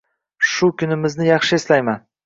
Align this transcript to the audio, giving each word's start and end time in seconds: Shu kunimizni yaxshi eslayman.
Shu 0.53 0.69
kunimizni 0.79 1.31
yaxshi 1.31 1.61
eslayman. 1.63 2.07